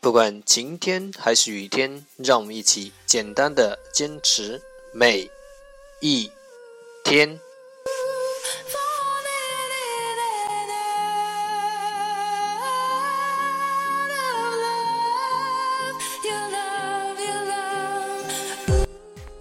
[0.00, 5.30] 不管晴天还是雨天，让我们一起简单的坚持每
[6.00, 6.30] 一
[7.02, 7.40] 天。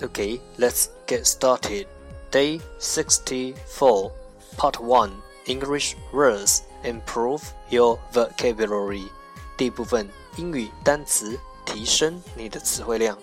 [0.00, 1.86] Okay, let's get started.
[2.30, 4.12] Day 64,
[4.56, 5.10] Part 1
[5.46, 6.62] English words.
[6.84, 9.08] Improve your vocabulary.
[9.56, 13.15] 第一部分 英语单词，提升你的词汇量。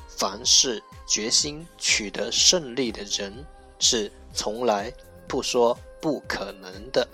[0.08, 3.44] 凡是决心取得胜利的人，
[3.78, 4.92] 是从来
[5.28, 7.06] 不说不可能的。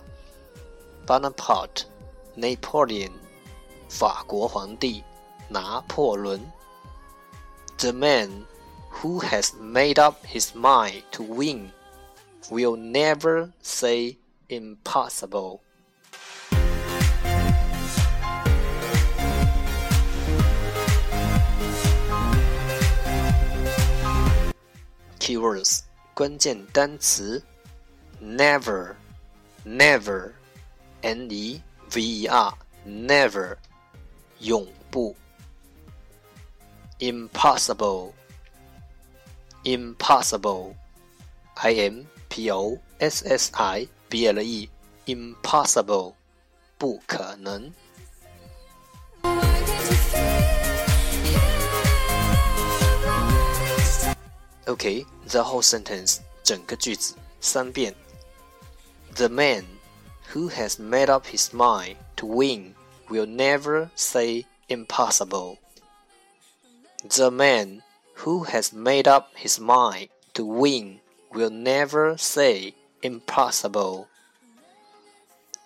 [1.06, 3.12] Bonaparte，Napoleon，
[3.88, 5.02] 法国皇帝
[5.48, 6.40] 拿破仑。
[7.78, 8.44] The man
[8.92, 11.70] who has made up his mind to win，
[12.48, 14.16] will never say
[14.48, 15.60] impossible.
[25.26, 25.80] Keywords
[26.14, 27.42] 关键单词
[28.20, 28.94] never
[29.64, 30.32] never
[31.00, 32.54] n e v e r
[32.86, 33.56] never
[34.40, 35.16] 永不
[36.98, 38.12] impossible
[39.64, 40.74] impossible
[41.56, 44.68] i m p o s s i b l e
[45.06, 46.14] impossible
[46.78, 47.72] 不可能
[54.66, 57.94] Okay, the whole sentence 整个句子三遍。
[59.14, 59.64] The man
[60.32, 62.74] who has made up his mind to win
[63.08, 65.58] will never say impossible.
[67.08, 67.82] The man
[68.24, 71.00] who has made up his mind to win
[71.30, 74.06] will never say impossible.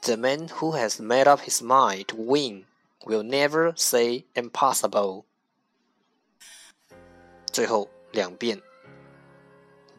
[0.02, 2.64] The man who has made up his mind to win
[3.04, 5.24] will never say impossible.
[7.52, 8.60] 最后两遍。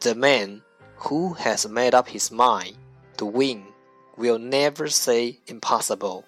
[0.02, 0.62] the man
[0.96, 2.76] who has made up his mind
[3.16, 3.62] to win
[4.16, 6.24] will never say impossible.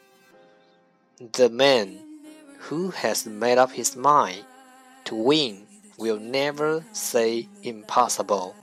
[1.32, 1.98] The man
[2.68, 4.44] who has made up his mind
[5.04, 5.66] to win
[5.98, 8.54] will never say impossible.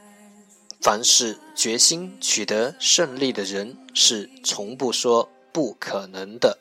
[0.82, 6.58] 凡是决心取得胜利的人，是从不说不可能的。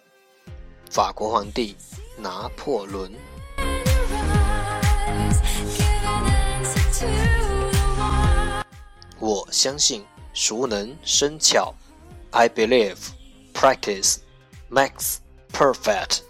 [0.91, 1.77] 法国皇帝
[2.19, 3.13] 拿破仑。
[9.21, 11.75] 我相信熟能生巧。
[12.31, 12.99] I believe
[13.55, 14.19] practice
[14.71, 15.17] makes
[15.53, 16.21] perfect.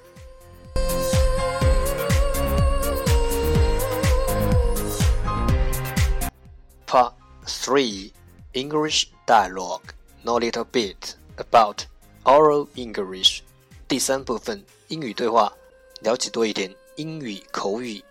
[6.87, 7.14] Part
[7.44, 8.12] 3
[8.53, 9.93] English Dialogue
[10.25, 11.87] Know a little bit about
[12.25, 13.43] oral English.
[13.88, 15.53] 第三部分英语对话，
[16.00, 18.03] 了解多一点英语口语。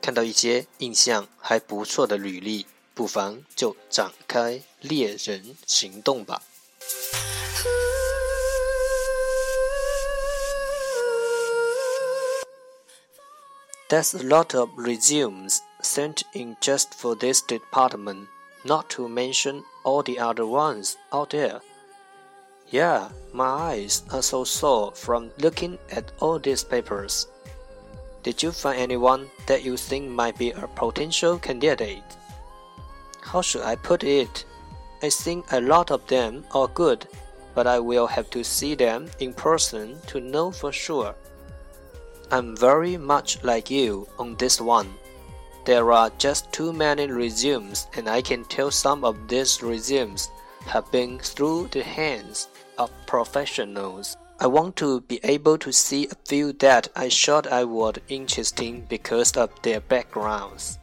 [0.00, 6.42] 看到一些印象还不错的履历，不妨就展开猎人行动吧。
[13.88, 18.26] There's a lot of resumes sent in just for this department,
[18.64, 21.60] not to mention all the other ones out there.
[22.70, 27.26] Yeah, my eyes are so sore from looking at all these papers.
[28.21, 32.03] Did you find anyone that you think might be a potential candidate?
[33.21, 34.45] How should I put it?
[35.01, 37.07] I think a lot of them are good,
[37.55, 41.15] but I will have to see them in person to know for sure.
[42.31, 44.93] I'm very much like you on this one.
[45.65, 50.29] There are just too many resumes, and I can tell some of these resumes
[50.65, 54.17] have been through the hands of professionals.
[54.41, 58.85] I want to be able to see a few that I thought I would interesting
[58.87, 60.79] because of their backgrounds.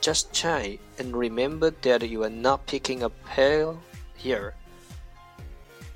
[0.00, 3.74] Just try and remember that you are not picking a pair
[4.16, 4.54] here.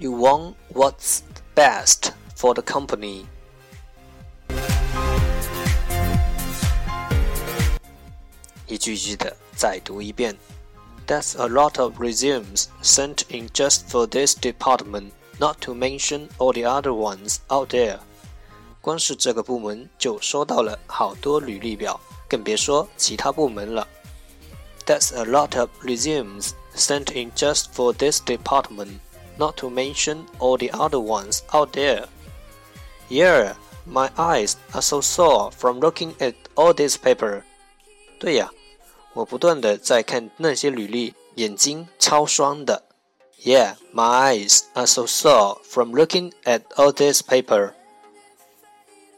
[0.00, 1.22] You want what's
[1.54, 3.28] best for the company.
[11.06, 16.53] That's a lot of resumes sent in just for this department not to mention all
[16.53, 17.99] the other ones out there。
[18.81, 23.87] 光是这个部门就收到了好多履历表，更别说其他部门了。
[24.85, 28.99] That's a lot of resumes sent in just for this department,
[29.37, 32.05] not to mention all the other ones out there.
[33.09, 37.43] Yeah, my eyes are so sore from looking at all this paper.
[38.19, 38.49] 对呀，
[39.13, 42.82] 我不断的在看那些履历，眼睛超酸的。
[43.43, 47.73] yeah, my eyes are so sore from looking at all this paper.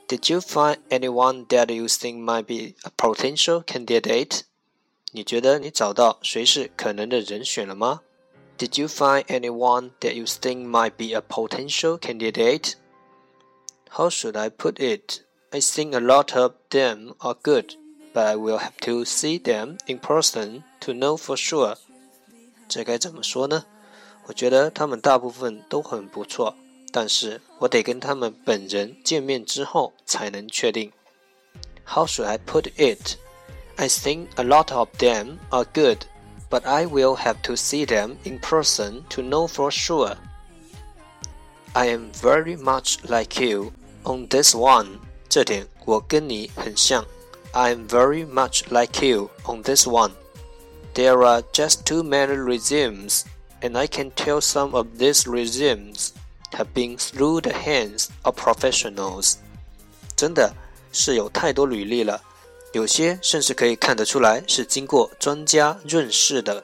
[0.07, 4.43] Did you find anyone that you think might be a potential candidate?
[5.13, 8.01] 你觉得你找到谁是可能的人选了吗？
[8.57, 12.73] Did you find anyone that you think might be a potential candidate?
[13.89, 15.21] How should I put it?
[15.51, 17.75] I think a lot of them are good,
[18.13, 21.77] but I will have to see them in person to know for sure.
[22.69, 23.65] 这该怎么说呢？
[24.27, 26.55] 我觉得他们大部分都很不错，
[26.91, 30.91] 但是我得跟他们本人见面之后才能确定。
[31.85, 33.17] How should I put it?
[33.77, 35.99] I think a lot of them are good,
[36.49, 40.15] but I will have to see them in person to know for sure.
[41.73, 43.71] I am very much like you
[44.03, 44.99] on this one.
[45.27, 47.05] 这点我跟你很像。
[47.53, 50.11] I'm very much like you on this one.
[50.93, 53.23] There are just too many resumes,
[53.65, 56.11] and I can tell some of these resumes
[56.53, 59.35] have been through the hands of professionals.
[60.15, 60.53] 真的
[60.91, 62.21] 是有太多履历了，
[62.73, 66.63] 有些甚至可以看得出来是经过专家润饰的。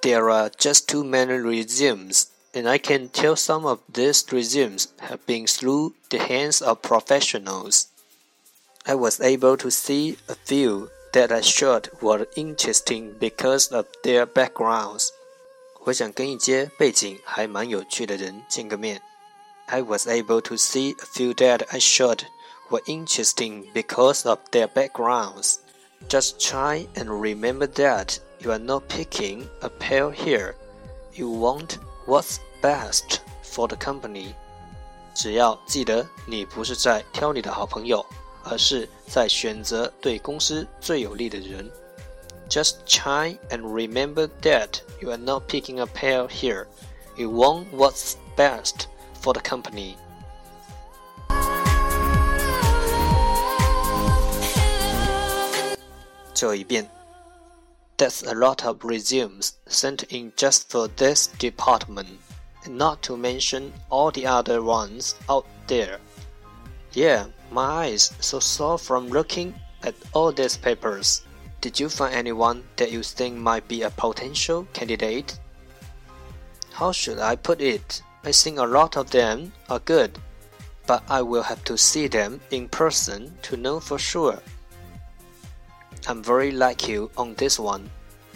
[0.00, 5.18] There are just too many resumes, and I can tell some of these resumes have
[5.26, 7.86] been through the hands of professionals.
[8.84, 14.24] I was able to see a few that I thought were interesting because of their
[14.24, 15.12] backgrounds.
[15.84, 19.00] 我想跟一些背景还蛮有趣的人见个面。
[19.66, 22.22] I was able to see a few that I thought
[22.70, 25.56] were interesting because of their backgrounds.
[26.08, 30.54] Just try and remember that you are not picking a pair here.
[31.12, 34.34] You want what's best for the company.
[35.14, 38.04] 只要记得你不是在挑你的好朋友，
[38.44, 41.68] 而是在选择对公司最有利的人。
[42.49, 46.67] just try and remember that you are not picking a pair here.
[47.17, 48.87] You want what's best
[49.21, 49.97] for the company.
[57.97, 62.09] That's a lot of resumes sent in just for this department,
[62.65, 65.99] and not to mention all the other ones out there.
[66.91, 71.21] Yeah, my eyes so sore from looking at all these papers.
[71.63, 75.39] Did you find anyone that you think might be a potential candidate?
[76.73, 78.01] How should I put it?
[78.25, 80.19] I think a lot of them are good,
[80.85, 84.41] but I will have to see them in person to know for sure.
[86.05, 87.89] I'm very like you on this one.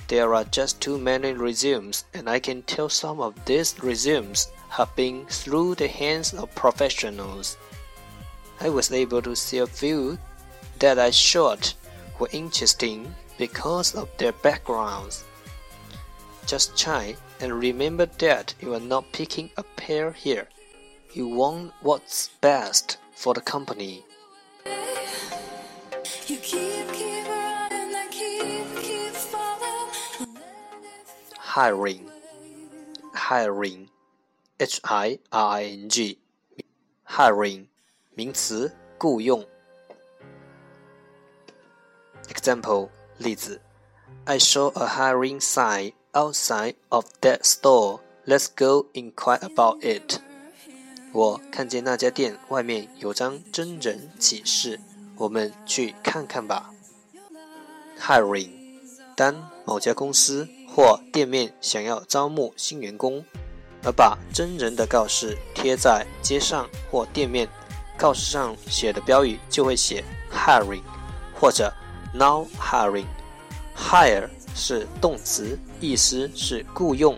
[0.07, 4.95] There are just too many resumes, and I can tell some of these resumes have
[4.95, 7.57] been through the hands of professionals.
[8.61, 10.17] I was able to see a few
[10.79, 11.73] that I thought
[12.18, 15.24] were interesting because of their backgrounds.
[16.46, 20.48] Just try and remember that you are not picking a pair here.
[21.12, 24.04] You want what's best for the company.
[31.54, 32.08] hiring
[33.12, 33.86] hiring
[34.58, 36.18] h i r i n g
[37.04, 37.66] hiring
[38.14, 39.44] 名词雇佣
[42.47, 43.59] Example 例子
[44.23, 47.99] I saw a hiring sign outside of that store.
[48.25, 50.19] Let's go inquire about it.
[51.13, 54.79] 我看见那家店外面有张真人启事，
[55.17, 56.71] 我们去看看吧。
[57.99, 58.49] Hiring，
[59.15, 63.23] 当某家公司或店面想要招募新员工，
[63.83, 67.47] 而把真人的告示贴在街上或店面，
[67.97, 70.83] 告示上写的标语就会写 hiring
[71.39, 71.73] 或者
[72.13, 73.05] now hiring。
[73.75, 77.17] hire 是动词，意思是雇佣。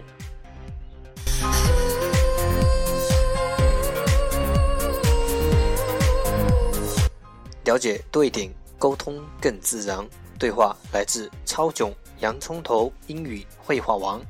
[7.65, 10.05] 了解多一点，沟通更自然。
[10.37, 11.93] 对话来自超囧。
[12.19, 14.21] 洋葱头英语绘画王。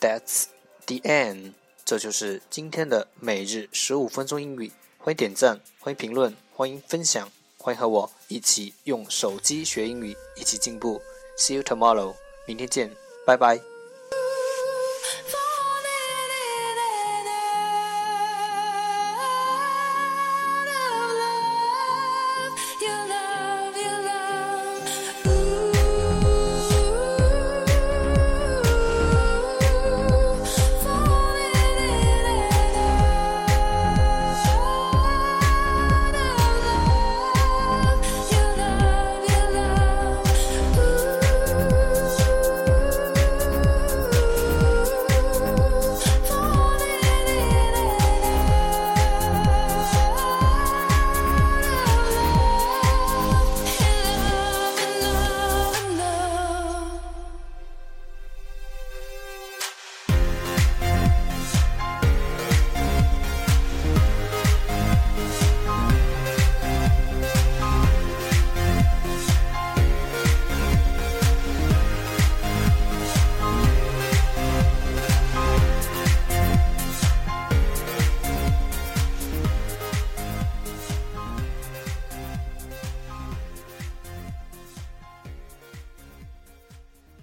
[0.00, 0.44] That's
[0.86, 1.54] the end。
[1.84, 4.72] 这就是今天的每日十五分钟英语。
[4.98, 11.02] 欢迎点赞欢迎评论欢迎分享欢迎和我一起用手机学英语一起进步。
[11.36, 12.14] See you tomorrow
[12.46, 12.90] 明天见
[13.26, 13.60] 拜拜。